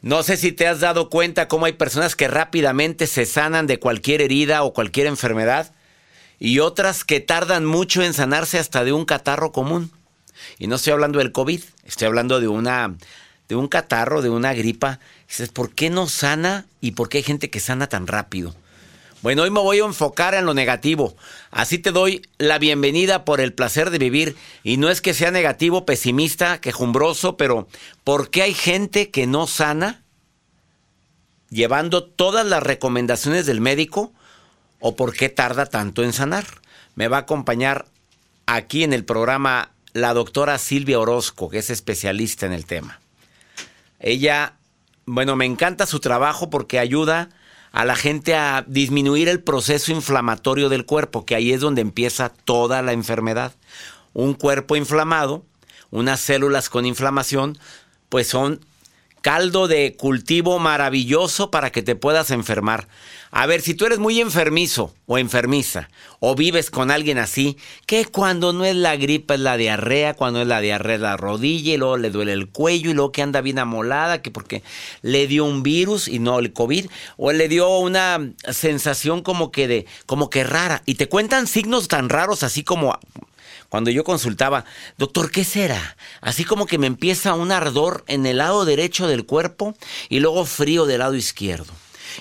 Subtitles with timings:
[0.00, 3.80] No sé si te has dado cuenta cómo hay personas que rápidamente se sanan de
[3.80, 5.72] cualquier herida o cualquier enfermedad
[6.38, 9.90] y otras que tardan mucho en sanarse hasta de un catarro común.
[10.56, 12.94] Y no estoy hablando del COVID, estoy hablando de una
[13.48, 15.00] de un catarro, de una gripa.
[15.26, 18.54] Dices, ¿por qué no sana y por qué hay gente que sana tan rápido?
[19.20, 21.16] Bueno, hoy me voy a enfocar en lo negativo.
[21.50, 24.36] Así te doy la bienvenida por el placer de vivir.
[24.62, 27.66] Y no es que sea negativo, pesimista, quejumbroso, pero
[28.04, 30.04] ¿por qué hay gente que no sana
[31.50, 34.12] llevando todas las recomendaciones del médico?
[34.78, 36.44] ¿O por qué tarda tanto en sanar?
[36.94, 37.86] Me va a acompañar
[38.46, 43.00] aquí en el programa la doctora Silvia Orozco, que es especialista en el tema.
[43.98, 44.54] Ella,
[45.06, 47.30] bueno, me encanta su trabajo porque ayuda
[47.72, 52.30] a la gente a disminuir el proceso inflamatorio del cuerpo, que ahí es donde empieza
[52.30, 53.52] toda la enfermedad.
[54.14, 55.44] Un cuerpo inflamado,
[55.90, 57.58] unas células con inflamación,
[58.08, 58.64] pues son
[59.20, 62.88] caldo de cultivo maravilloso para que te puedas enfermar.
[63.30, 68.06] A ver, si tú eres muy enfermizo o enfermiza, o vives con alguien así, que
[68.06, 71.74] cuando no es la gripa es la diarrea, cuando es la diarrea es la rodilla,
[71.74, 74.62] y luego le duele el cuello, y luego que anda bien amolada, que porque
[75.02, 76.86] le dio un virus y no el COVID,
[77.18, 81.88] o le dio una sensación como que de, como que rara, y te cuentan signos
[81.88, 82.98] tan raros así como
[83.68, 84.64] cuando yo consultaba,
[84.96, 85.96] doctor, ¿qué será?
[86.20, 89.74] Así como que me empieza un ardor en el lado derecho del cuerpo
[90.08, 91.72] y luego frío del lado izquierdo.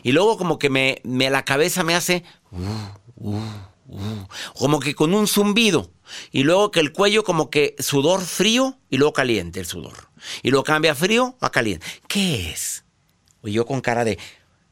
[0.03, 3.39] Y luego como que me, la cabeza me hace uh, uh,
[3.87, 5.91] uh, como que con un zumbido.
[6.31, 10.09] Y luego que el cuello como que sudor frío y luego caliente el sudor.
[10.43, 11.85] Y luego cambia frío a caliente.
[12.07, 12.83] ¿Qué es?
[13.43, 14.17] Y yo con cara de,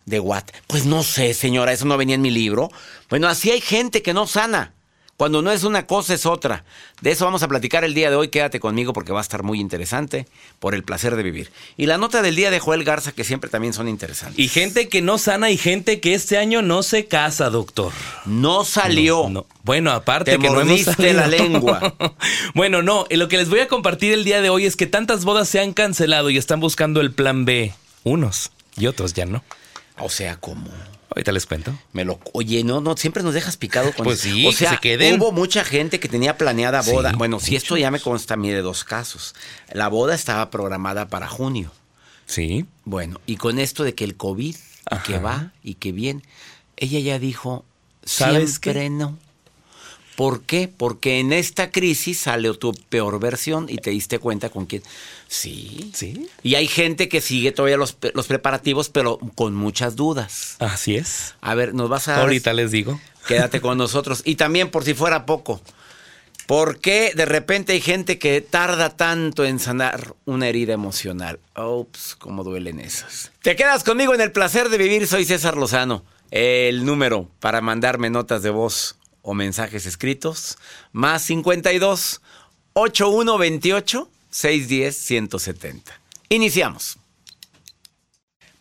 [0.05, 0.43] ¿de what?
[0.67, 2.69] Pues no sé, señora, eso no venía en mi libro.
[3.09, 4.74] Bueno, así hay gente que no sana.
[5.17, 6.65] Cuando no es una cosa es otra.
[7.01, 8.27] De eso vamos a platicar el día de hoy.
[8.27, 10.27] Quédate conmigo porque va a estar muy interesante
[10.59, 11.51] por el placer de vivir.
[11.77, 14.37] Y la nota del día de Joel Garza que siempre también son interesantes.
[14.37, 17.93] Y gente que no sana y gente que este año no se casa, doctor.
[18.25, 19.29] No salió.
[19.29, 21.95] No, Bueno, aparte Te que no hemos la lengua.
[22.53, 25.23] bueno, no, lo que les voy a compartir el día de hoy es que tantas
[25.23, 27.73] bodas se han cancelado y están buscando el plan B.
[28.03, 29.43] Unos y otros ya no.
[29.97, 30.69] O sea, ¿cómo?
[31.15, 31.73] Ahorita les cuento.
[31.93, 34.71] Me lo, oye, no, no, siempre nos dejas picado con Pues sí, O que sea,
[34.71, 35.17] se queden.
[35.17, 37.11] hubo mucha gente que tenía planeada boda.
[37.11, 39.33] Sí, bueno, si esto ya me consta a mí de dos casos.
[39.71, 41.71] La boda estaba programada para junio.
[42.25, 42.65] Sí.
[42.83, 46.21] Bueno, y con esto de que el COVID, y que va y que bien,
[46.75, 47.63] ella ya dijo,
[48.03, 48.71] ¿Sabes qué?
[48.73, 49.17] siempre no.
[50.15, 50.67] ¿Por qué?
[50.69, 54.81] Porque en esta crisis salió tu peor versión y te diste cuenta con quién.
[55.27, 55.91] Sí.
[55.93, 56.27] Sí.
[56.41, 60.55] Y hay gente que sigue todavía los, pre- los preparativos, pero con muchas dudas.
[60.59, 61.35] Así es.
[61.41, 62.99] A ver, nos vas a Ahorita les digo.
[63.27, 64.21] Quédate con nosotros.
[64.23, 65.59] Y también, por si fuera poco,
[66.47, 71.39] ¿por qué de repente hay gente que tarda tanto en sanar una herida emocional?
[71.57, 73.31] Ups, cómo duelen esas.
[73.41, 75.07] Te quedas conmigo en el placer de vivir.
[75.07, 76.05] Soy César Lozano.
[76.31, 80.57] El número para mandarme notas de voz o mensajes escritos,
[80.93, 82.21] más 52
[82.73, 85.99] 8128 610 170.
[86.29, 86.97] Iniciamos.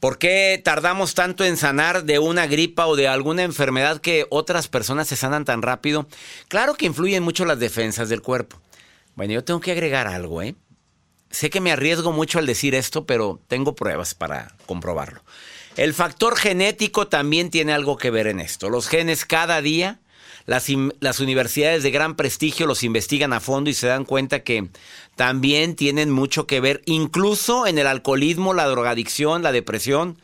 [0.00, 4.69] ¿Por qué tardamos tanto en sanar de una gripa o de alguna enfermedad que otras
[4.69, 6.06] personas se sanan tan rápido?
[6.48, 8.60] Claro que influyen mucho las defensas del cuerpo.
[9.14, 10.56] Bueno, yo tengo que agregar algo, ¿eh?
[11.31, 15.22] Sé que me arriesgo mucho al decir esto, pero tengo pruebas para comprobarlo.
[15.76, 18.70] El factor genético también tiene algo que ver en esto.
[18.70, 19.98] Los genes cada día,
[20.47, 20.66] las,
[21.00, 24.69] las universidades de gran prestigio los investigan a fondo y se dan cuenta que
[25.16, 30.19] también tienen mucho que ver, incluso en el alcoholismo, la drogadicción, la depresión,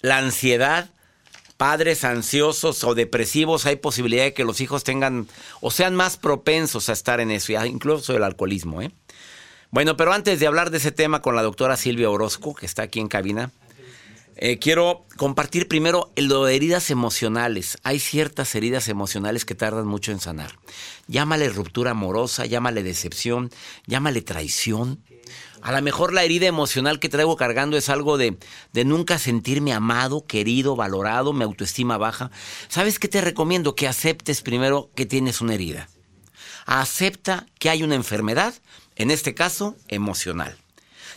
[0.00, 0.90] la ansiedad.
[1.56, 5.28] Padres ansiosos o depresivos, hay posibilidad de que los hijos tengan
[5.60, 8.92] o sean más propensos a estar en eso, incluso el alcoholismo, ¿eh?
[9.70, 12.84] Bueno, pero antes de hablar de ese tema con la doctora Silvia Orozco, que está
[12.84, 13.50] aquí en cabina,
[14.42, 17.76] eh, quiero compartir primero lo de heridas emocionales.
[17.82, 20.58] Hay ciertas heridas emocionales que tardan mucho en sanar.
[21.08, 23.50] Llámale ruptura amorosa, llámale decepción,
[23.86, 25.04] llámale traición.
[25.60, 28.38] A lo mejor la herida emocional que traigo cargando es algo de,
[28.72, 32.30] de nunca sentirme amado, querido, valorado, mi autoestima baja.
[32.68, 33.74] ¿Sabes qué te recomiendo?
[33.74, 35.90] Que aceptes primero que tienes una herida.
[36.64, 38.54] Acepta que hay una enfermedad,
[38.96, 40.56] en este caso emocional.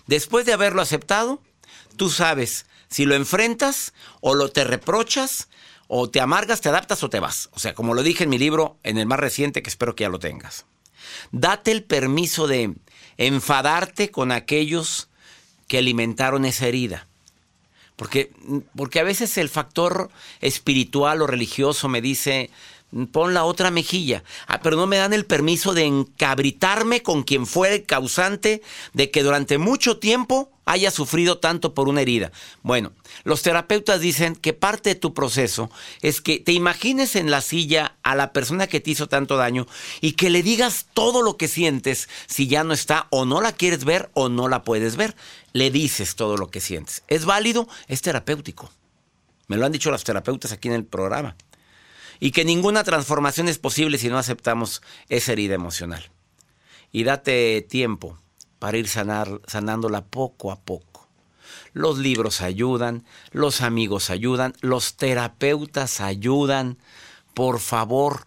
[0.08, 1.42] Después de haberlo aceptado,
[1.96, 5.50] tú sabes si lo enfrentas o lo te reprochas
[5.88, 7.50] o te amargas, te adaptas o te vas.
[7.54, 10.04] O sea, como lo dije en mi libro, en el más reciente, que espero que
[10.04, 10.66] ya lo tengas.
[11.32, 12.74] Date el permiso de
[13.18, 15.10] enfadarte con aquellos
[15.68, 17.08] que alimentaron esa herida.
[17.96, 18.32] Porque,
[18.76, 20.10] porque a veces el factor
[20.42, 22.50] espiritual o religioso me dice,
[23.12, 24.24] pon la otra mejilla.
[24.48, 28.62] Ah, pero no me dan el permiso de encabritarme con quien fue el causante
[28.94, 32.32] de que durante mucho tiempo haya sufrido tanto por una herida.
[32.62, 32.94] Bueno,
[33.24, 35.70] los terapeutas dicen que parte de tu proceso
[36.02, 39.68] es que te imagines en la silla a la persona que te hizo tanto daño
[40.00, 43.52] y que le digas todo lo que sientes si ya no está o no la
[43.52, 45.16] quieres ver o no la puedes ver.
[45.52, 47.04] Le dices todo lo que sientes.
[47.08, 47.68] ¿Es válido?
[47.88, 48.72] Es terapéutico.
[49.48, 51.36] Me lo han dicho los terapeutas aquí en el programa
[52.24, 56.10] y que ninguna transformación es posible si no aceptamos esa herida emocional.
[56.90, 58.18] Y date tiempo
[58.60, 61.10] para ir sanándola poco a poco.
[61.74, 66.78] Los libros ayudan, los amigos ayudan, los terapeutas ayudan.
[67.34, 68.26] Por favor,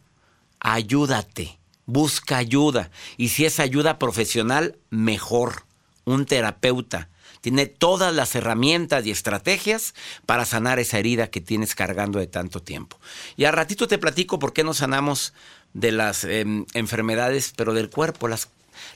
[0.61, 2.91] ayúdate, busca ayuda.
[3.17, 5.65] Y si es ayuda profesional, mejor.
[6.05, 7.09] Un terapeuta
[7.47, 9.95] tiene todas las herramientas y estrategias
[10.27, 12.99] para sanar esa herida que tienes cargando de tanto tiempo.
[13.37, 15.33] Y al ratito te platico por qué no sanamos
[15.73, 18.49] de las em, enfermedades, pero del cuerpo, las,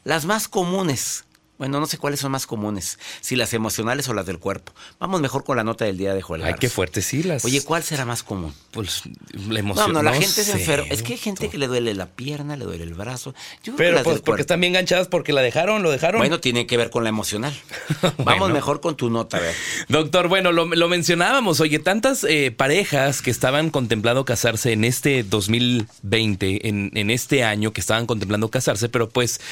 [0.03, 1.27] las más comunes
[1.61, 4.73] bueno, no sé cuáles son más comunes, si las emocionales o las del cuerpo.
[4.99, 6.43] Vamos mejor con la nota del día de Joel.
[6.43, 7.23] Ay, qué fuerte, sí.
[7.23, 7.45] Las...
[7.45, 8.55] Oye, ¿cuál será más común?
[8.71, 9.03] Pues
[9.35, 9.93] la emoción.
[9.93, 10.87] No, no, la gente se enferma.
[10.89, 13.35] Es que hay gente que le duele la pierna, le duele el brazo.
[13.63, 16.21] Yo Pero pues, porque están bien enganchadas porque la dejaron, lo dejaron.
[16.21, 17.55] Bueno, tiene que ver con la emocional.
[18.25, 19.55] Vamos mejor con tu nota, a ver.
[19.89, 21.61] Doctor, bueno, lo, mencionábamos.
[21.61, 27.75] Oye, tantas eh, parejas que estaban contemplando casarse en este 2020, en, en este año
[27.75, 29.43] que estaban contemplando casarse, pero pues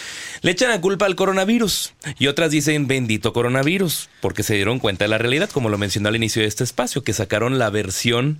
[0.41, 1.93] le echan la culpa al coronavirus.
[2.19, 6.09] Y otras dicen bendito coronavirus, porque se dieron cuenta de la realidad, como lo mencionó
[6.09, 8.39] al inicio de este espacio, que sacaron la versión,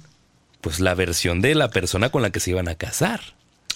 [0.61, 3.21] pues la versión de la persona con la que se iban a casar.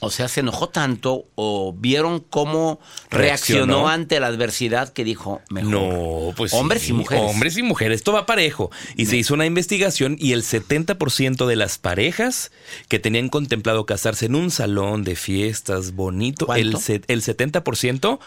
[0.04, 5.70] O sea, se enojó tanto o vieron cómo reaccionó, ante la adversidad que dijo, mejor.
[5.70, 7.24] No, pues hombres y mujeres.
[7.24, 8.72] Hombres y mujeres, esto va parejo.
[8.96, 12.50] Y se hizo una investigación y el 70% de las parejas
[12.88, 18.18] que tenían contemplado casarse en un salón de fiestas bonito, el, el 70%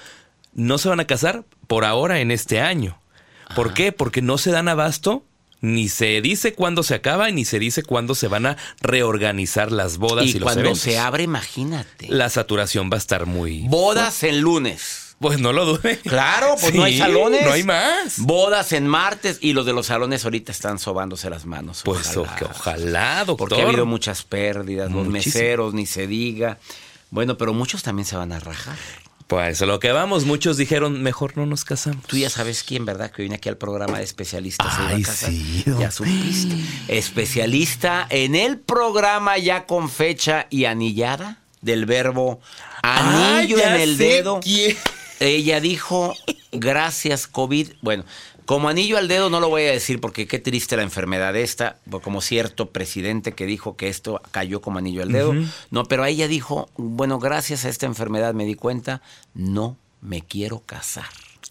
[0.55, 2.97] no se van a casar por ahora en este año.
[3.55, 3.91] ¿Por qué?
[3.91, 5.23] Porque no se dan abasto
[5.61, 9.97] ni se dice cuándo se acaba ni se dice cuándo se van a reorganizar las
[9.97, 12.07] bodas y, y cuando se abre, imagínate.
[12.09, 13.67] La saturación va a estar muy.
[13.67, 15.15] Bodas en lunes.
[15.19, 15.97] Pues no lo dude.
[15.99, 17.45] Claro, pues no hay salones.
[17.45, 18.19] No hay más.
[18.19, 21.81] Bodas en martes y los de los salones ahorita están sobándose las manos.
[21.85, 23.49] Pues ojalá, doctor.
[23.49, 26.59] Porque ha habido muchas pérdidas, los meseros, ni se diga.
[27.11, 28.77] Bueno, pero muchos también se van a rajar.
[29.27, 32.05] Pues lo que vamos, muchos dijeron, mejor no nos casamos.
[32.05, 33.09] Tú ya sabes quién, ¿verdad?
[33.09, 34.73] Que viene aquí al programa de especialistas.
[34.77, 35.63] Ay, sí.
[35.79, 36.55] Ya supiste.
[36.87, 42.39] Especialista en el programa ya con fecha y anillada del verbo
[42.83, 44.39] anillo en el dedo.
[45.19, 46.13] Ella dijo,
[46.51, 47.71] gracias COVID.
[47.81, 48.05] Bueno,
[48.45, 51.77] como anillo al dedo no lo voy a decir porque qué triste la enfermedad esta,
[52.03, 55.33] como cierto presidente que dijo que esto cayó como anillo al dedo.
[55.71, 59.01] No, pero ella dijo, bueno, gracias a esta enfermedad me di cuenta,
[59.33, 61.05] no me quiero casar.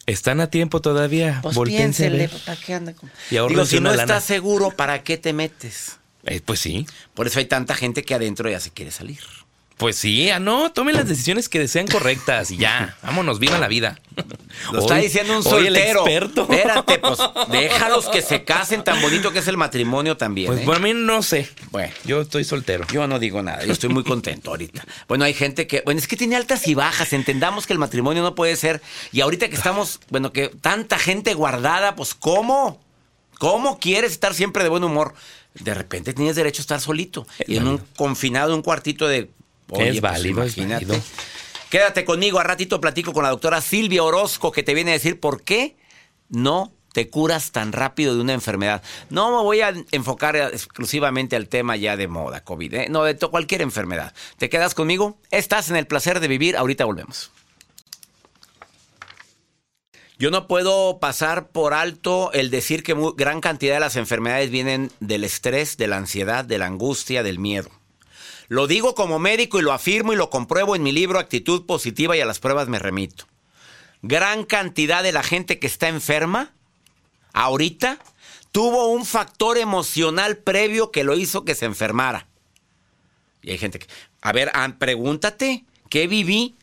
[0.07, 1.41] ¿Están a tiempo todavía?
[1.43, 2.95] Pues ¿para qué anda?
[3.31, 5.99] Y Digo, si no estás seguro, ¿para qué te metes?
[6.27, 6.87] Eh, pues sí.
[7.15, 9.21] Por eso hay tanta gente que adentro ya se quiere salir.
[9.77, 13.67] Pues sí, ah, no, tomen las decisiones que desean correctas y ya, vámonos, viva la
[13.67, 14.01] vida.
[14.71, 16.07] Lo está diciendo un soltero.
[16.09, 17.19] Espérate, pues
[17.51, 20.47] déjalos que se casen tan bonito que es el matrimonio también.
[20.47, 20.65] Pues ¿eh?
[20.65, 21.49] por mí no sé.
[21.73, 22.87] Bueno, yo estoy soltero.
[22.93, 24.85] Yo no digo nada, yo estoy muy contento ahorita.
[25.09, 28.23] Bueno, hay gente que, bueno, es que tiene altas y bajas, entendamos que el matrimonio
[28.23, 28.81] no puede ser.
[29.11, 32.81] Y ahorita que estamos, bueno, que tanta gente guardada, pues ¿cómo?
[33.41, 35.15] ¿Cómo quieres estar siempre de buen humor?
[35.55, 39.31] De repente tienes derecho a estar solito y en un confinado, un cuartito de
[39.69, 41.01] es pues, válido, imagínate.
[41.71, 45.19] Quédate conmigo, a ratito platico con la doctora Silvia Orozco que te viene a decir
[45.19, 45.77] por qué
[46.29, 48.83] no te curas tan rápido de una enfermedad.
[49.11, 52.87] No me voy a enfocar exclusivamente al tema ya de moda, COVID, ¿eh?
[52.89, 54.15] no, de cualquier enfermedad.
[54.39, 55.19] ¿Te quedas conmigo?
[55.33, 57.33] Estás en el placer de vivir, ahorita volvemos.
[60.17, 64.93] Yo no puedo pasar por alto el decir que gran cantidad de las enfermedades vienen
[65.01, 67.71] del estrés, de la ansiedad, de la angustia, del miedo.
[68.49, 72.17] Lo digo como médico y lo afirmo y lo compruebo en mi libro Actitud Positiva
[72.17, 73.27] y a las pruebas me remito.
[74.03, 76.53] Gran cantidad de la gente que está enferma
[77.33, 77.99] ahorita
[78.53, 82.29] tuvo un factor emocional previo que lo hizo que se enfermara.
[83.43, 83.87] Y hay gente que,
[84.23, 86.57] a ver, ah, pregúntate, ¿qué viví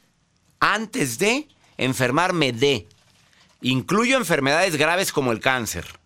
[0.59, 1.47] antes de
[1.77, 2.87] enfermarme de?
[3.61, 6.00] Incluyo enfermedades graves como el cáncer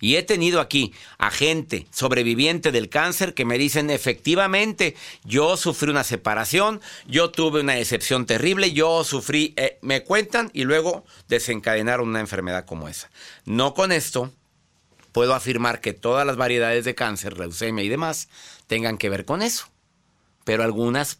[0.00, 5.90] y he tenido aquí a gente sobreviviente del cáncer que me dicen, efectivamente, yo sufrí
[5.90, 12.08] una separación, yo tuve una decepción terrible, yo sufrí, eh, me cuentan y luego desencadenaron
[12.08, 13.10] una enfermedad como esa.
[13.44, 14.32] No con esto
[15.12, 18.28] puedo afirmar que todas las variedades de cáncer, leucemia y demás,
[18.66, 19.66] tengan que ver con eso.
[20.44, 21.18] pero algunas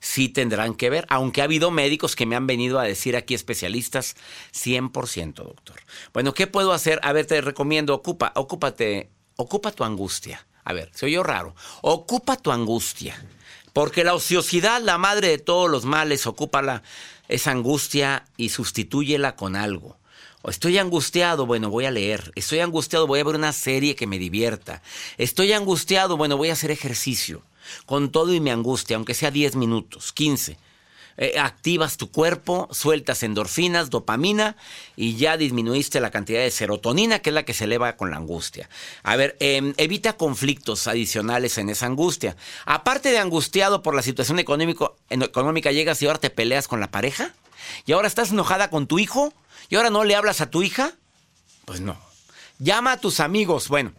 [0.00, 3.34] sí tendrán que ver, aunque ha habido médicos que me han venido a decir aquí
[3.34, 4.16] especialistas
[4.52, 5.80] 100%, doctor.
[6.12, 6.98] Bueno, ¿qué puedo hacer?
[7.02, 10.46] A ver, te recomiendo, ocupa, ocúpate, ocupa tu angustia.
[10.64, 11.54] A ver, se oyó raro.
[11.82, 13.24] Ocupa tu angustia.
[13.72, 16.82] Porque la ociosidad, la madre de todos los males, ocúpala,
[17.28, 19.96] esa angustia y sustitúyela con algo.
[20.44, 22.32] Estoy angustiado, bueno, voy a leer.
[22.34, 24.82] Estoy angustiado, voy a ver una serie que me divierta.
[25.18, 27.42] Estoy angustiado, bueno, voy a hacer ejercicio.
[27.86, 30.58] Con todo y mi angustia, aunque sea 10 minutos, 15
[31.22, 34.56] eh, activas tu cuerpo, sueltas endorfinas, dopamina
[34.96, 38.16] y ya disminuiste la cantidad de serotonina, que es la que se eleva con la
[38.16, 38.70] angustia.
[39.02, 42.36] A ver, em, evita conflictos adicionales en esa angustia.
[42.64, 46.90] Aparte de angustiado por la situación económico, económica, llegas y ahora te peleas con la
[46.90, 47.34] pareja.
[47.84, 49.34] ¿Y ahora estás enojada con tu hijo?
[49.68, 50.94] ¿Y ahora no le hablas a tu hija?
[51.66, 51.98] Pues no.
[52.58, 53.68] Llama a tus amigos.
[53.68, 53.92] Bueno,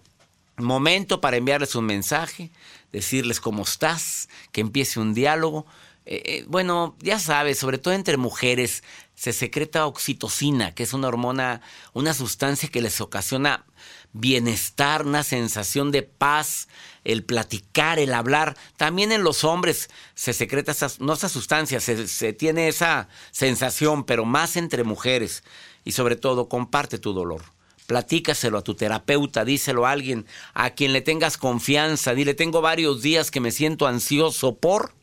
[0.58, 2.52] momento para enviarles un mensaje,
[2.92, 5.66] decirles cómo estás, que empiece un diálogo.
[6.06, 8.84] Eh, eh, bueno, ya sabes, sobre todo entre mujeres,
[9.16, 11.62] se secreta oxitocina, que es una hormona,
[11.94, 13.66] una sustancia que les ocasiona
[14.14, 16.68] bienestar, una sensación de paz,
[17.04, 18.58] el platicar, el hablar.
[18.78, 24.26] También en los hombres se secreta esa, no esa sustancia, se tiene esa sensación, pero
[24.26, 25.44] más entre mujeres.
[25.84, 27.44] Y sobre todo, comparte tu dolor.
[27.92, 32.14] Platícaselo a tu terapeuta, díselo a alguien a quien le tengas confianza.
[32.14, 34.94] Dile, tengo varios días que me siento ansioso por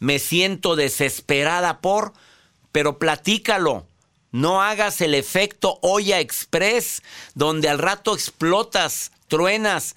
[0.00, 2.12] me siento desesperada por,
[2.72, 3.86] pero platícalo.
[4.32, 7.02] No hagas el efecto olla express,
[7.34, 9.96] donde al rato explotas, truenas,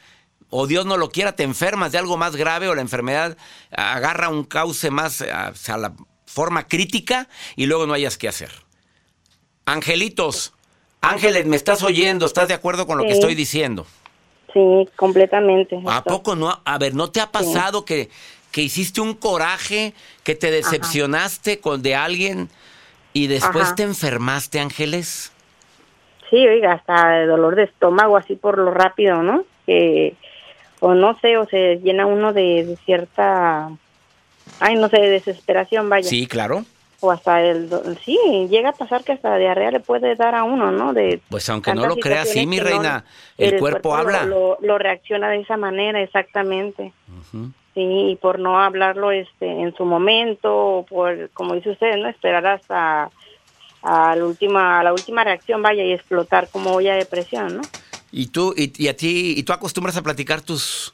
[0.50, 3.38] o Dios no lo quiera, te enfermas de algo más grave o la enfermedad
[3.72, 5.94] agarra un cauce más a la
[6.28, 8.52] forma crítica y luego no hayas qué hacer.
[9.66, 10.54] Angelitos,
[11.04, 12.26] Ángeles, ¿me estás oyendo?
[12.26, 13.86] ¿Estás de acuerdo con lo que estoy diciendo?
[14.54, 15.80] Sí, completamente.
[15.86, 16.60] ¿A poco no?
[16.64, 18.10] A ver, ¿no te ha pasado que
[18.54, 19.94] que hiciste un coraje,
[20.24, 22.50] que te decepcionaste con de alguien
[23.12, 25.34] y después te enfermaste, Ángeles.
[26.30, 29.44] Sí, oiga, hasta de dolor de estómago, así por lo rápido, ¿no?
[29.66, 30.14] Que,
[30.80, 33.72] o no sé, o se llena uno de, cierta,
[34.60, 36.08] ay, no sé, de desesperación, vaya.
[36.08, 36.64] Sí, claro.
[37.06, 37.70] O hasta el,
[38.06, 38.18] sí,
[38.50, 40.94] llega a pasar que hasta diarrea le puede dar a uno, ¿no?
[40.94, 43.04] De pues aunque no lo crea sí, mi reina,
[43.38, 44.24] el, cuerpo, habla.
[44.24, 46.94] Lo, reacciona de esa manera, exactamente.
[47.74, 52.48] Sí, y por no hablarlo este en su momento, por como dice usted, no esperar
[52.48, 53.12] hasta
[53.82, 57.64] a la última la última reacción vaya y explotar como olla de presión, ¿no?
[58.14, 60.94] Y tú y, a ti y tú acostumbras a platicar tus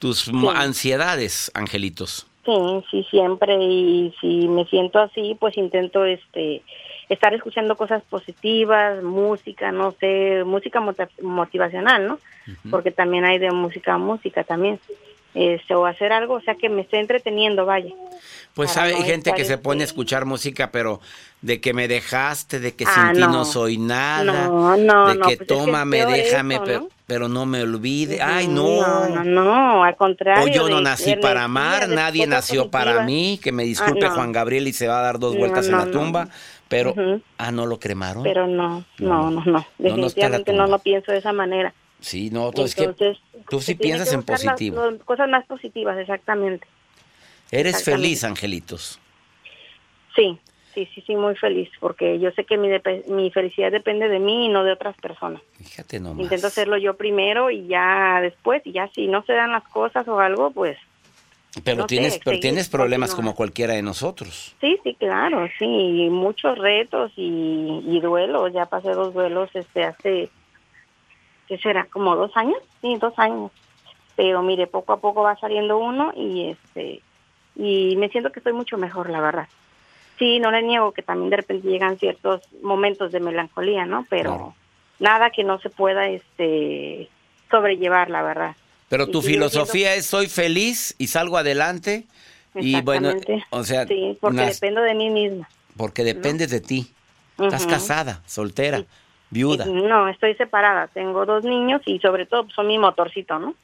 [0.00, 2.26] tus ansiedades, angelitos.
[2.44, 6.62] Sí, sí siempre y si me siento así, pues intento este
[7.08, 10.80] estar escuchando cosas positivas, música, no sé, música
[11.20, 12.18] motivacional, ¿no?
[12.70, 14.78] Porque también hay de música a música también
[15.34, 17.94] este, o hacer algo, o sea, que me esté entreteniendo, vaya.
[18.54, 21.00] Pues hay gente que se pone a este escuchar música, pero
[21.40, 23.44] de que me dejaste, de que sin ah, ti no.
[23.44, 24.48] soy nada,
[25.12, 26.88] de que pues tómame, déjame, pero,
[27.18, 27.46] ¿no?
[27.46, 28.22] me olvide.
[28.22, 29.08] Ay, no.
[29.08, 30.44] No, no, al contrario.
[30.44, 34.32] O yo no nací para amar, nadie nació para mí, que me disculpe ah, Juan
[34.32, 36.28] Gabriel y se va a dar dos vueltas en la tumba.
[36.68, 36.94] Pero,
[37.36, 38.22] ah, ¿no lo cremaron?
[38.22, 39.66] Pero no, no, no, no.
[39.78, 41.74] Definitivamente no, no, pienso de esa manera.
[42.00, 43.16] Sí, no, entonces, que
[43.48, 44.80] tú sí piensas en positivo.
[45.04, 46.66] cosas más positivas, exactamente.
[47.50, 49.00] ¿Eres feliz, Angelitos?
[50.14, 50.38] Sí,
[50.74, 52.68] sí, sí, sí, muy feliz, porque yo sé que mi,
[53.08, 55.40] mi felicidad depende de mí y no de otras personas.
[55.58, 56.20] Fíjate nomás.
[56.20, 60.06] Intento hacerlo yo primero y ya después, y ya si no se dan las cosas
[60.08, 60.78] o algo, pues...
[61.64, 64.54] Pero tienes, pero tienes problemas como cualquiera de nosotros.
[64.60, 68.52] Sí, sí, claro, sí, muchos retos y, y duelos.
[68.52, 70.30] Ya pasé dos duelos este hace
[71.50, 71.86] ¿qué será?
[71.86, 72.58] ¿Como dos años?
[72.80, 73.50] Sí, dos años.
[74.14, 77.02] Pero mire, poco a poco va saliendo uno y este
[77.56, 79.48] y me siento que estoy mucho mejor, la verdad.
[80.20, 84.06] Sí, no le niego que también de repente llegan ciertos momentos de melancolía, ¿no?
[84.10, 84.54] Pero
[84.98, 87.08] nada que no se pueda este
[87.50, 88.54] sobrellevar, la verdad.
[88.90, 92.04] Pero tu filosofía es soy feliz y salgo adelante
[92.54, 93.14] y bueno,
[93.48, 95.48] o sea, sí, porque dependo de mí misma.
[95.74, 96.92] Porque dependes de ti.
[97.38, 98.84] Estás casada, soltera.
[99.30, 99.64] ¿Viuda?
[99.64, 100.88] No, estoy separada.
[100.88, 103.54] Tengo dos niños y sobre todo pues, son mi motorcito, ¿no?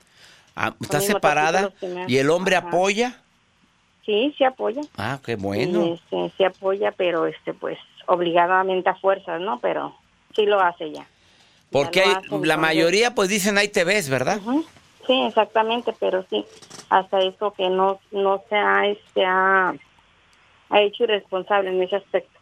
[0.54, 1.70] Ah, ¿Estás separada?
[2.06, 3.20] ¿Y el hombre apoya?
[4.06, 4.82] Sí, sí apoya.
[4.96, 5.82] Ah, qué bueno.
[5.82, 9.58] Este, sí, apoya, pero este pues obligadamente a fuerzas, ¿no?
[9.58, 9.94] Pero
[10.34, 11.06] sí lo hace ya.
[11.70, 12.04] Porque
[12.42, 14.40] la mayoría pues dicen ahí te ves, ¿verdad?
[15.06, 16.44] Sí, exactamente, pero sí,
[16.88, 19.74] hasta eso que no no se ha, este, ha,
[20.70, 22.38] hecho irresponsable en ese aspecto.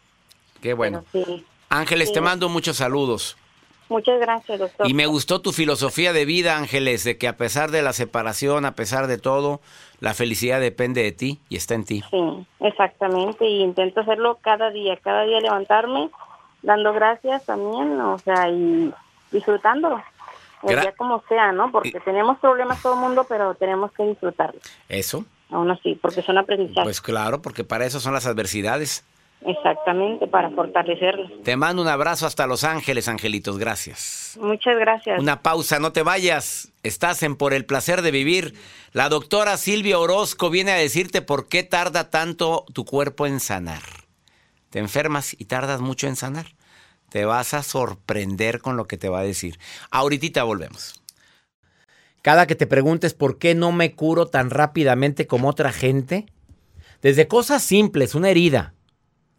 [0.61, 1.03] Qué bueno.
[1.11, 1.45] sí.
[1.69, 3.37] Ángeles, te mando muchos saludos.
[3.87, 4.89] Muchas gracias, doctor.
[4.89, 8.65] Y me gustó tu filosofía de vida, Ángeles, de que a pesar de la separación,
[8.65, 9.61] a pesar de todo,
[9.99, 12.03] la felicidad depende de ti y está en ti.
[12.09, 13.45] Sí, exactamente.
[13.45, 16.09] Y intento hacerlo cada día, cada día levantarme,
[16.63, 18.91] dando gracias también, o sea, y
[19.31, 20.01] disfrutándolo.
[20.63, 21.71] Día como sea, ¿no?
[21.71, 24.59] Porque tenemos problemas todo el mundo, pero tenemos que disfrutarlo.
[24.89, 25.23] Eso.
[25.51, 26.83] Aún así, porque son aprendizajes.
[26.83, 29.05] Pues claro, porque para eso son las adversidades.
[29.45, 31.29] Exactamente, para fortalecerlo.
[31.43, 33.57] Te mando un abrazo hasta Los Ángeles, Angelitos.
[33.57, 34.37] Gracias.
[34.41, 35.19] Muchas gracias.
[35.19, 36.71] Una pausa, no te vayas.
[36.83, 38.55] Estás en Por el placer de vivir.
[38.91, 43.83] La doctora Silvia Orozco viene a decirte por qué tarda tanto tu cuerpo en sanar.
[44.69, 46.47] Te enfermas y tardas mucho en sanar.
[47.09, 49.59] Te vas a sorprender con lo que te va a decir.
[49.91, 51.01] Ahorita volvemos.
[52.21, 56.25] Cada que te preguntes por qué no me curo tan rápidamente como otra gente,
[57.01, 58.74] desde cosas simples, una herida,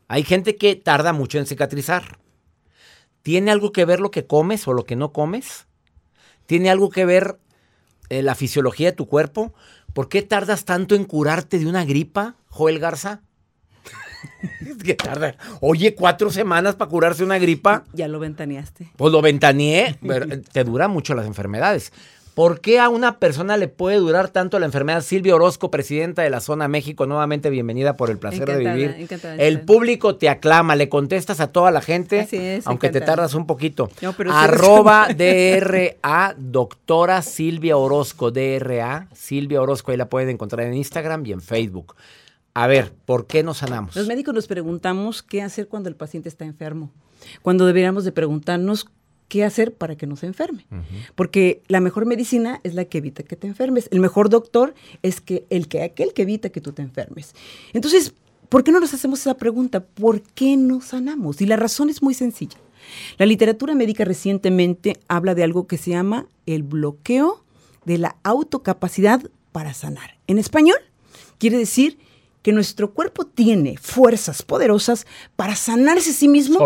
[0.08, 2.18] hay gente que tarda mucho en cicatrizar.
[3.22, 5.66] ¿Tiene algo que ver lo que comes o lo que no comes?
[6.46, 7.38] ¿Tiene algo que ver
[8.08, 9.52] eh, la fisiología de tu cuerpo?
[9.92, 13.22] ¿Por qué tardas tanto en curarte de una gripa, Joel Garza?
[14.84, 15.36] que tarda.
[15.60, 17.84] Oye, cuatro semanas para curarse una gripa.
[17.92, 18.92] Ya lo ventaneaste.
[18.96, 19.98] Pues lo ventaneé.
[20.52, 21.92] Te duran mucho las enfermedades.
[22.36, 25.00] ¿Por qué a una persona le puede durar tanto la enfermedad?
[25.00, 29.08] Silvia Orozco, presidenta de la Zona México, nuevamente bienvenida por el placer de vivir.
[29.38, 32.28] el público te aclama, le contestas a toda la gente,
[32.66, 33.88] aunque te tardas un poquito.
[34.30, 41.32] Arroba DRA, doctora Silvia Orozco, DRA, Silvia Orozco, ahí la pueden encontrar en Instagram y
[41.32, 41.96] en Facebook.
[42.52, 43.96] A ver, ¿por qué nos sanamos?
[43.96, 46.92] Los médicos nos preguntamos qué hacer cuando el paciente está enfermo.
[47.40, 48.86] Cuando deberíamos de preguntarnos
[49.28, 50.66] qué hacer para que no se enferme.
[51.14, 53.88] Porque la mejor medicina es la que evita que te enfermes.
[53.90, 57.34] El mejor doctor es que el que aquel que evita que tú te enfermes.
[57.72, 58.14] Entonces,
[58.48, 59.80] ¿por qué no nos hacemos esa pregunta?
[59.84, 61.40] ¿Por qué no sanamos?
[61.40, 62.56] Y la razón es muy sencilla.
[63.18, 67.44] La literatura médica recientemente habla de algo que se llama el bloqueo
[67.84, 70.18] de la autocapacidad para sanar.
[70.28, 70.78] En español,
[71.38, 71.98] quiere decir
[72.42, 76.60] que nuestro cuerpo tiene fuerzas poderosas para sanarse a sí mismo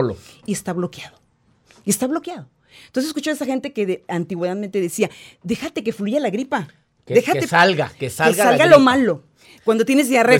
[0.44, 1.19] y está bloqueado
[1.84, 2.48] y está bloqueado.
[2.86, 5.10] Entonces escucho a esa gente que de, antiguamente decía,
[5.42, 6.68] déjate que fluya la gripa.
[7.04, 8.30] Que, déjate, que salga, que salga.
[8.32, 9.24] Que salga lo malo.
[9.64, 10.38] Cuando tienes diarrea.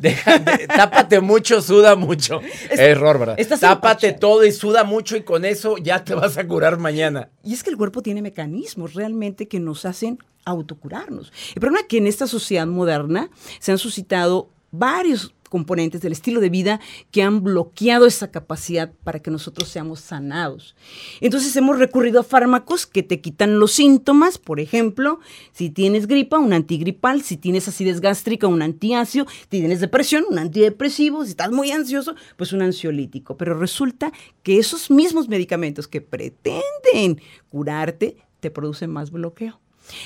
[0.00, 0.16] Pues
[0.68, 2.40] tápate mucho, suda mucho.
[2.70, 3.36] Error, ¿verdad?
[3.60, 7.30] Tápate todo y suda mucho y con eso ya te vas a curar mañana.
[7.44, 11.32] Y es que el cuerpo tiene mecanismos realmente que nos hacen autocurarnos.
[11.54, 16.40] El problema es que en esta sociedad moderna se han suscitado varios componentes del estilo
[16.40, 20.74] de vida que han bloqueado esa capacidad para que nosotros seamos sanados.
[21.20, 25.20] Entonces hemos recurrido a fármacos que te quitan los síntomas, por ejemplo,
[25.52, 30.38] si tienes gripa, un antigripal, si tienes acidez gástrica, un antiácido, si tienes depresión, un
[30.38, 33.36] antidepresivo, si estás muy ansioso, pues un ansiolítico.
[33.36, 39.60] Pero resulta que esos mismos medicamentos que pretenden curarte te producen más bloqueo.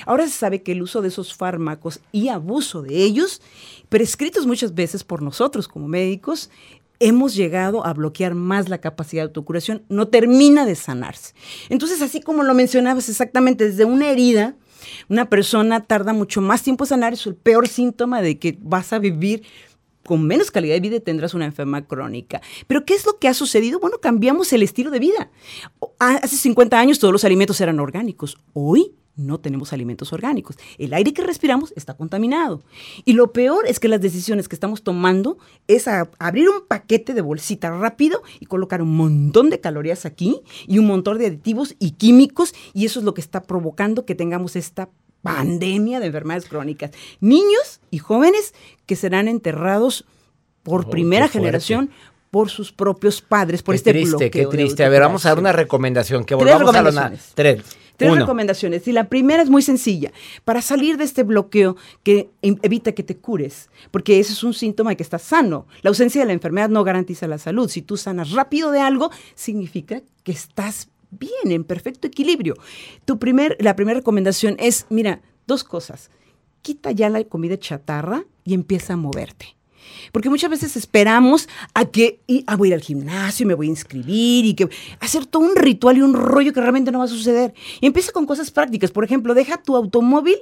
[0.06, 3.42] Ahora se sabe que el uso de esos fármacos y abuso de ellos,
[3.88, 6.50] prescritos muchas veces por nosotros como médicos,
[7.00, 11.34] hemos llegado a bloquear más la capacidad de autocuración, no termina de sanarse.
[11.68, 14.56] Entonces, así como lo mencionabas exactamente, desde una herida,
[15.08, 18.92] una persona tarda mucho más tiempo en sanar, es el peor síntoma de que vas
[18.92, 19.42] a vivir
[20.04, 22.42] con menos calidad de vida tendrás una enfermedad crónica.
[22.66, 23.80] Pero ¿qué es lo que ha sucedido?
[23.80, 25.30] Bueno, cambiamos el estilo de vida.
[25.98, 28.36] Hace 50 años todos los alimentos eran orgánicos.
[28.52, 30.56] Hoy no tenemos alimentos orgánicos.
[30.78, 32.62] El aire que respiramos está contaminado.
[33.04, 37.20] Y lo peor es que las decisiones que estamos tomando es abrir un paquete de
[37.20, 41.92] bolsita rápido y colocar un montón de calorías aquí y un montón de aditivos y
[41.92, 44.88] químicos y eso es lo que está provocando que tengamos esta
[45.22, 46.90] pandemia de enfermedades crónicas.
[47.20, 48.54] Niños y jóvenes
[48.86, 50.04] que serán enterrados
[50.62, 51.90] por oh, primera generación
[52.30, 55.52] por sus propios padres, por este triste, Qué triste, A ver, vamos a dar una
[55.52, 57.12] recomendación, que volvamos a la...
[57.34, 57.62] Tres.
[57.96, 58.86] Tres recomendaciones.
[58.88, 60.12] Y la primera es muy sencilla.
[60.44, 64.90] Para salir de este bloqueo que evita que te cures, porque ese es un síntoma
[64.90, 65.66] de que estás sano.
[65.82, 67.68] La ausencia de la enfermedad no garantiza la salud.
[67.68, 72.56] Si tú sanas rápido de algo, significa que estás bien, en perfecto equilibrio.
[73.04, 76.10] Tu primer, la primera recomendación es, mira, dos cosas.
[76.62, 79.56] Quita ya la comida chatarra y empieza a moverte.
[80.12, 83.54] Porque muchas veces esperamos a que y, ah, voy a ir al gimnasio y me
[83.54, 84.68] voy a inscribir y que
[85.00, 87.54] hacer todo un ritual y un rollo que realmente no va a suceder.
[87.80, 88.90] Y empieza con cosas prácticas.
[88.90, 90.36] Por ejemplo, deja tu automóvil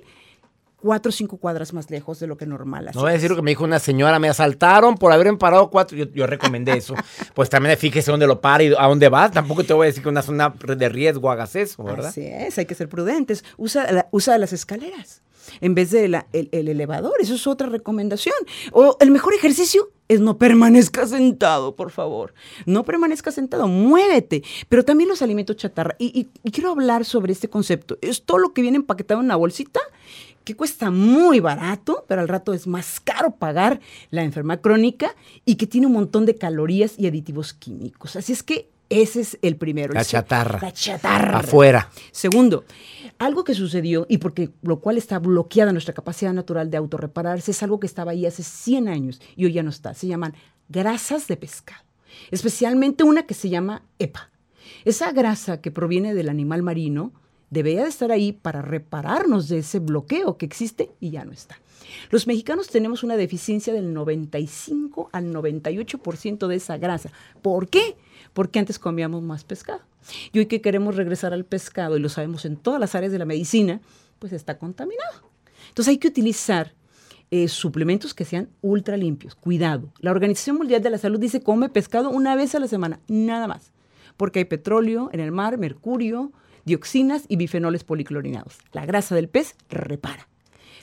[0.83, 2.91] cuatro o cinco cuadras más lejos de lo que normal.
[2.93, 5.71] No voy a decir lo que me dijo una señora, me asaltaron por haber parado
[5.71, 6.95] cuatro, yo, recomendé eso.
[7.35, 9.31] pues también fíjese dónde lo para y a dónde vas.
[9.31, 12.09] Tampoco te voy a decir que una zona de riesgo hagas eso, ¿verdad?
[12.09, 13.45] Así es, hay que ser prudentes.
[13.57, 15.23] Usa, usa las escaleras.
[15.61, 17.15] En vez del de el, elevador.
[17.21, 18.35] Eso es otra recomendación.
[18.73, 22.35] O el mejor ejercicio es no permanezca sentado, por favor.
[22.67, 24.43] No permanezca sentado, muévete.
[24.69, 25.97] Pero también los alimentos chatarra.
[25.99, 27.99] Y, y quiero hablar sobre este concepto.
[28.01, 29.81] Es todo lo que viene empaquetado en una bolsita
[30.45, 35.57] que cuesta muy barato, pero al rato es más caro pagar la enfermedad crónica y
[35.57, 38.17] que tiene un montón de calorías y aditivos químicos.
[38.17, 38.69] Así es que
[39.01, 39.95] ese es el primero.
[39.95, 40.59] La chatarra.
[40.61, 41.39] La chatarra.
[41.39, 41.91] Afuera.
[42.11, 42.65] Segundo,
[43.19, 47.63] algo que sucedió y porque lo cual está bloqueada nuestra capacidad natural de autorrepararse es
[47.63, 49.95] algo que estaba ahí hace 100 años y hoy ya no está.
[49.95, 50.35] Se llaman
[50.69, 51.85] grasas de pescado.
[52.31, 54.31] Especialmente una que se llama EPA.
[54.85, 57.13] Esa grasa que proviene del animal marino
[57.51, 61.59] debería de estar ahí para repararnos de ese bloqueo que existe y ya no está.
[62.11, 67.11] Los mexicanos tenemos una deficiencia del 95 al 98% de esa grasa.
[67.43, 67.97] ¿Por qué?
[68.33, 69.81] Porque antes comíamos más pescado.
[70.33, 73.19] Y hoy que queremos regresar al pescado, y lo sabemos en todas las áreas de
[73.19, 73.81] la medicina,
[74.19, 75.31] pues está contaminado.
[75.69, 76.75] Entonces hay que utilizar
[77.31, 79.35] eh, suplementos que sean ultra limpios.
[79.35, 79.93] Cuidado.
[80.01, 83.47] La Organización Mundial de la Salud dice come pescado una vez a la semana, nada
[83.47, 83.73] más.
[84.17, 86.33] Porque hay petróleo en el mar, mercurio,
[86.65, 88.59] dioxinas y bifenoles policlorinados.
[88.73, 90.29] La grasa del pez repara.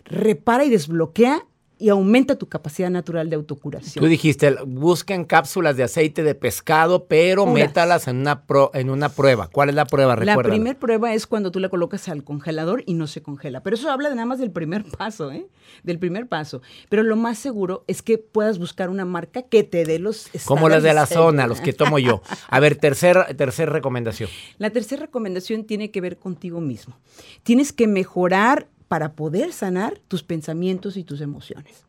[0.06, 1.46] Repara y desbloquea
[1.80, 4.04] y aumenta tu capacidad natural de autocuración.
[4.04, 9.48] Tú dijiste, busquen cápsulas de aceite de pescado, pero métalas en una, en una prueba.
[9.48, 10.16] ¿Cuál es la prueba?
[10.18, 13.64] La primera prueba es cuando tú la colocas al congelador y no se congela.
[13.64, 15.48] Pero eso habla nada más del primer paso, ¿eh?
[15.84, 16.62] Del primer paso.
[16.90, 20.28] Pero lo más seguro es que puedas buscar una marca que te dé los...
[20.46, 22.22] Como las de la zona, los que tomo yo.
[22.50, 24.30] A ver, tercera tercer recomendación.
[24.58, 26.98] La tercera recomendación tiene que ver contigo mismo.
[27.44, 31.86] Tienes que mejorar para poder sanar tus pensamientos y tus emociones.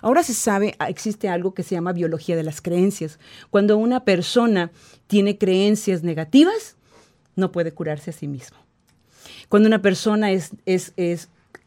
[0.00, 3.18] Ahora se sabe, ah, existe algo que se llama biología de las creencias.
[3.50, 4.70] Cuando una persona
[5.08, 6.76] tiene creencias negativas,
[7.34, 8.56] no puede curarse a sí mismo.
[9.48, 10.52] Cuando una persona es,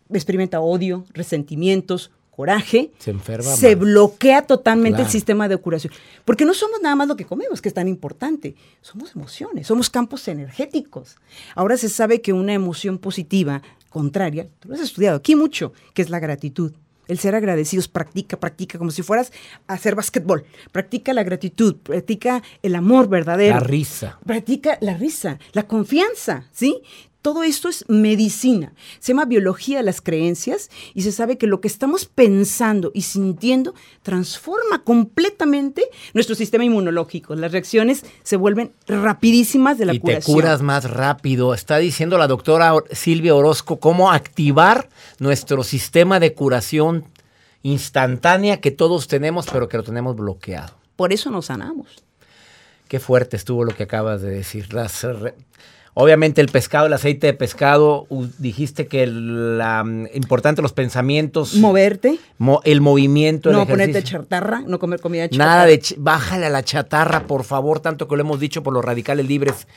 [0.10, 5.91] experimenta odio, resentimientos, coraje, se, enferma se bloquea totalmente el sistema de curación.
[6.23, 8.56] Porque no somos nada más lo que comemos, que es tan importante.
[8.82, 11.17] Somos emociones, somos campos energéticos.
[11.56, 16.02] Ahora se sabe que una emoción positiva contraria, tú lo has estudiado aquí mucho, que
[16.02, 16.73] es la gratitud.
[17.08, 19.32] El ser agradecidos, practica, practica, como si fueras
[19.67, 20.43] a hacer básquetbol.
[20.73, 23.56] Practica la gratitud, practica el amor verdadero.
[23.56, 24.19] La risa.
[24.26, 26.82] Practica la risa, la confianza, ¿sí?
[27.27, 28.71] Todo esto es medicina.
[28.99, 33.01] Se llama biología de las creencias y se sabe que lo que estamos pensando y
[33.01, 37.35] sintiendo transforma completamente nuestro sistema inmunológico.
[37.35, 41.53] Las reacciones se vuelven rapidísimas de la y te curas más rápido.
[41.53, 44.87] Está diciendo la doctora Silvia Orozco cómo activar
[45.19, 47.03] nuestro sistema de curación
[47.61, 50.75] instantánea que todos tenemos, pero que lo tenemos bloqueado.
[50.95, 51.87] Por eso nos sanamos.
[52.87, 54.73] Qué fuerte estuvo lo que acabas de decir.
[54.73, 55.05] Las
[55.99, 58.05] Obviamente el pescado, el aceite de pescado,
[58.38, 61.55] dijiste que la, mm, importante los pensamientos.
[61.55, 62.19] Moverte.
[62.65, 63.51] el movimiento.
[63.51, 65.51] No ponerte chatarra, no comer comida chatarra.
[65.51, 68.86] Nada de, bájale a la chatarra, por favor, tanto que lo hemos dicho por los
[68.86, 69.67] radicales libres.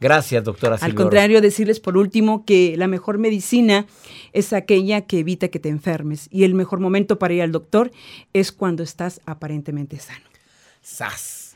[0.00, 3.84] Gracias, doctora Al contrario, decirles por último que la mejor medicina
[4.32, 6.28] es aquella que evita que te enfermes.
[6.30, 7.90] Y el mejor momento para ir al doctor
[8.32, 10.24] es cuando estás aparentemente sano.
[10.80, 11.47] ¡Sas!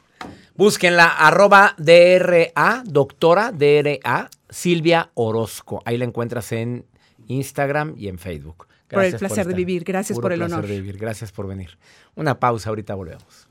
[0.55, 5.83] Búsquenla, arroba DRA, doctora DRA, Silvia Orozco.
[5.85, 6.85] Ahí la encuentras en
[7.29, 8.67] Instagram y en Facebook.
[8.91, 10.67] por el placer de vivir, gracias por el honor.
[10.67, 10.99] De vivir.
[10.99, 11.79] Gracias por venir.
[12.15, 13.49] Una pausa, ahorita volvemos.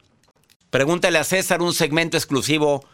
[0.69, 2.85] Pregúntale a César un segmento exclusivo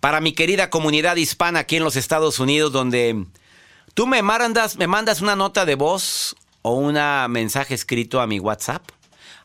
[0.00, 3.26] para mi querida comunidad hispana aquí en los Estados Unidos, donde
[3.94, 6.98] tú me mandas, me mandas una nota de voz o un
[7.30, 8.82] mensaje escrito a mi WhatsApp,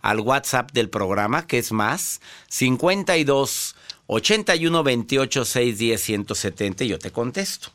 [0.06, 7.00] al WhatsApp del programa, que es más 52 81 28 6 10 170 y yo
[7.00, 7.70] te contesto.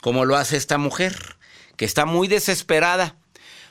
[0.00, 1.14] Como lo hace esta mujer,
[1.76, 3.16] que está muy desesperada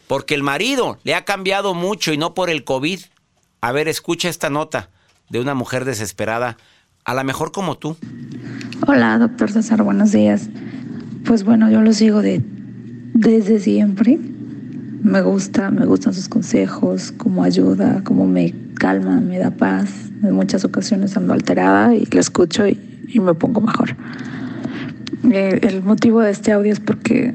[0.08, 3.00] porque el marido le ha cambiado mucho y no por el COVID.
[3.62, 4.92] A ver, escucha esta nota
[5.30, 6.58] de una mujer desesperada,
[7.04, 7.98] a lo mejor como tú.
[8.86, 10.50] Hola, doctor César, buenos días.
[11.26, 12.44] Pues bueno, yo lo sigo de,
[13.16, 14.20] desde siempre.
[15.04, 19.90] Me gusta, me gustan sus consejos, cómo ayuda, cómo me calma, me da paz.
[20.24, 22.80] En muchas ocasiones ando alterada y lo escucho y,
[23.20, 23.96] me pongo mejor.
[25.32, 27.34] Eh, el motivo de este audio es porque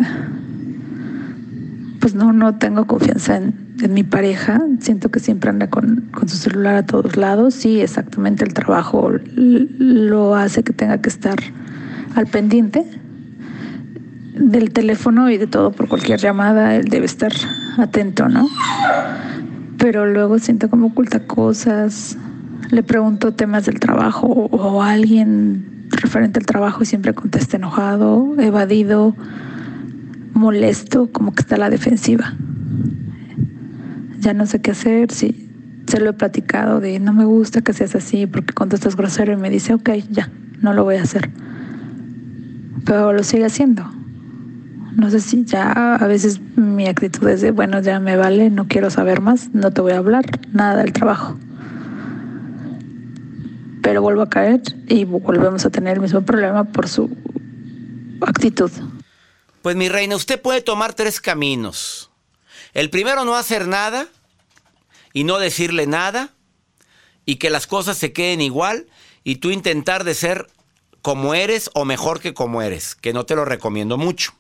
[2.01, 3.55] pues no, no tengo confianza en,
[3.93, 4.61] mi pareja.
[4.81, 7.55] Siento que siempre anda con, con, su celular a todos lados.
[7.55, 11.37] Sí, exactamente el trabajo lo hace que tenga que estar
[12.15, 12.85] al pendiente
[14.35, 16.77] del teléfono y de todo por cualquier llamada.
[16.77, 17.33] Él debe estar
[17.79, 18.49] atento, ¿no?
[19.83, 22.17] pero luego siento como oculta cosas.
[22.71, 28.37] Le pregunto temas del trabajo o, a alguien referente al trabajo y siempre contesta enojado,
[28.39, 29.17] evadido,
[30.35, 32.33] molesto, como que está a la defensiva.
[34.21, 35.51] ya no sé qué hacer, si
[35.89, 39.37] se lo he platicado de no me gusta que seas así porque contestas grosero y
[39.37, 41.29] me dice, ok, ya, no lo voy a hacer.
[42.85, 43.85] Pero lo sigue haciendo.
[44.97, 48.69] No sé si ya a veces mi actitud es de, bueno, ya me vale, no
[48.69, 51.37] quiero saber más, no te voy a hablar, nada del trabajo.
[53.83, 57.11] Pero vuelvo a caer y volvemos a tener el mismo problema por su
[58.21, 58.71] actitud.
[59.63, 62.11] Pues mi reina, usted puede tomar tres caminos.
[62.75, 64.07] El primero, no hacer nada
[65.13, 66.31] y no decirle nada
[67.25, 68.87] y que las cosas se queden igual
[69.25, 70.49] y tú intentar de ser
[71.01, 74.33] como eres o mejor que como eres, que no te lo recomiendo mucho.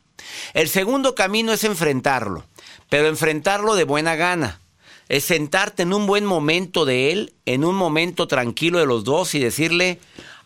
[0.54, 2.44] El segundo camino es enfrentarlo,
[2.88, 4.61] pero enfrentarlo de buena gana.
[5.08, 9.35] Es sentarte en un buen momento de él, en un momento tranquilo de los dos
[9.35, 9.98] y decirle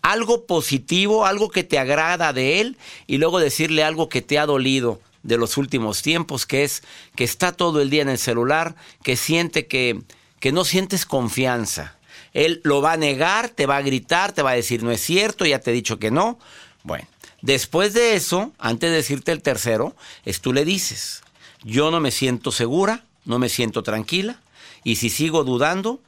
[0.03, 4.47] algo positivo, algo que te agrada de él y luego decirle algo que te ha
[4.47, 6.83] dolido de los últimos tiempos, que es
[7.17, 10.01] que está todo el día en el celular, que siente que,
[10.39, 11.97] que no sientes confianza.
[12.33, 15.01] Él lo va a negar, te va a gritar, te va a decir no es
[15.01, 16.39] cierto, ya te he dicho que no.
[16.85, 17.09] Bueno,
[17.43, 19.95] después de eso, antes de decirte el tercero,
[20.25, 21.23] es tú le dices,
[21.65, 24.41] yo no me siento segura, no me siento tranquila,
[24.85, 26.01] y si sigo dudando,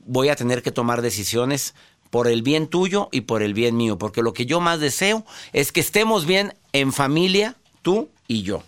[0.00, 1.74] voy a tener que tomar decisiones
[2.10, 5.24] por el bien tuyo y por el bien mío, porque lo que yo más deseo
[5.52, 8.62] es que estemos bien en familia, tú y yo.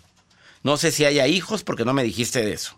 [0.63, 2.77] No sé si haya hijos porque no me dijiste de eso.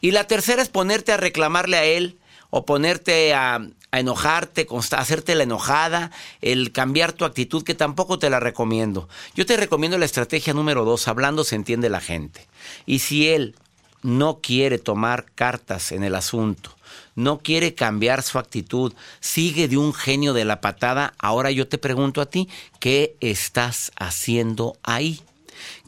[0.00, 2.18] Y la tercera es ponerte a reclamarle a él
[2.50, 8.40] o ponerte a, enojarte, hacerte la enojada, el cambiar tu actitud, que tampoco te la
[8.40, 9.08] recomiendo.
[9.34, 12.46] Yo te recomiendo la estrategia número dos, hablando se entiende la gente.
[12.86, 13.54] Y si él
[14.02, 16.76] no quiere tomar cartas en el asunto,
[17.14, 21.78] no quiere cambiar su actitud, sigue de un genio de la patada, ahora yo te
[21.78, 22.48] pregunto a ti,
[22.80, 25.20] ¿qué estás haciendo ahí?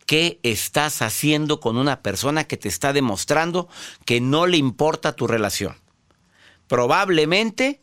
[0.07, 3.69] ¿Qué estás haciendo con una persona que te está demostrando
[4.05, 5.77] que no le importa tu relación?
[6.67, 7.81] Probablemente,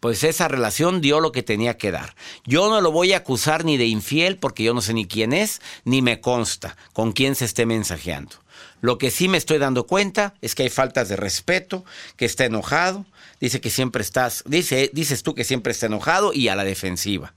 [0.00, 2.14] pues esa relación dio lo que tenía que dar.
[2.44, 5.32] Yo no lo voy a acusar ni de infiel porque yo no sé ni quién
[5.32, 8.36] es, ni me consta con quién se esté mensajeando.
[8.80, 11.84] Lo que sí me estoy dando cuenta es que hay faltas de respeto,
[12.16, 13.04] que está enojado,
[13.38, 17.34] dice que siempre estás, dice, dices tú que siempre está enojado y a la defensiva.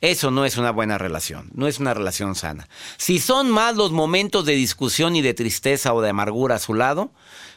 [0.00, 2.68] Eso no es una buena relación, no es una relación sana.
[2.96, 6.74] Si son más los momentos de discusión y de tristeza o de amargura a su
[6.74, 7.10] lado,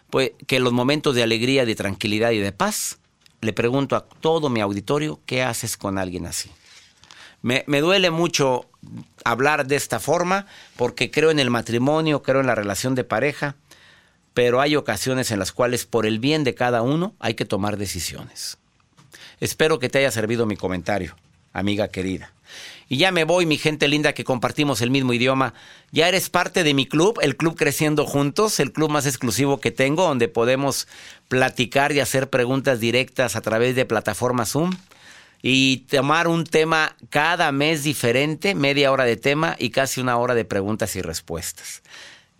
[0.10, 3.00] pues que los momentos de alegría, de tranquilidad y de paz,
[3.42, 6.52] le pregunto a todo mi auditorio, ¿qué haces con alguien así?
[7.42, 8.66] Me, duele mucho
[9.24, 13.56] hablar de esta forma porque creo en el matrimonio, creo en la relación de pareja,
[14.34, 17.78] pero hay ocasiones en las cuales por el bien de cada uno hay que tomar
[17.78, 18.58] decisiones.
[19.40, 21.16] Espero que te haya servido mi comentario
[21.54, 22.34] amiga querida.
[22.88, 25.54] Y ya me voy, mi gente linda, que compartimos el mismo idioma.
[25.92, 29.70] Ya eres parte de mi club, el Club Creciendo Juntos, el club más exclusivo que
[29.70, 30.88] tengo, donde podemos
[31.28, 34.72] platicar y hacer preguntas directas a través de plataforma Zoom
[35.44, 40.34] y tomar un tema cada mes diferente, media hora de tema y casi una hora
[40.34, 41.84] de preguntas y respuestas.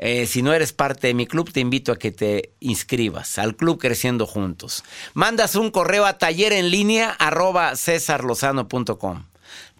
[0.02, 3.58] Eh, si no eres parte de mi club, te invito a que te inscribas al
[3.58, 4.86] Club Creciendo Juntos.
[5.14, 6.54] Mandas un correo a taller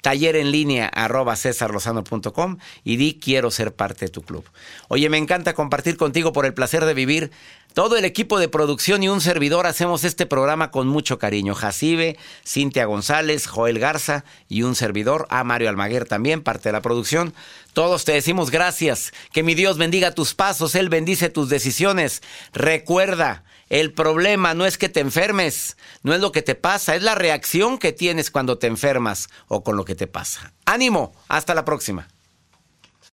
[0.02, 4.46] Taller en línea arroba cesarlozano.com y di quiero ser parte de tu club.
[4.88, 7.32] Oye, me encanta compartir contigo por el placer de vivir.
[7.74, 11.54] Todo el equipo de producción y un servidor hacemos este programa con mucho cariño.
[11.54, 16.82] Jacibe, Cintia González, Joel Garza y un servidor, a Mario Almaguer también, parte de la
[16.82, 17.34] producción.
[17.74, 19.14] Todos te decimos gracias.
[19.34, 22.24] Que mi Dios bendiga tus pasos, Él bendice tus decisiones.
[22.54, 27.04] Recuerda, el problema no es que te enfermes, no es lo que te pasa, es
[27.04, 30.54] la reacción que tienes cuando te enfermas o con lo que te pasa.
[30.66, 32.08] Ánimo, hasta la próxima.